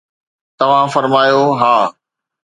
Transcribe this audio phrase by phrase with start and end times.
[0.59, 1.95] توهان فرمايو: ها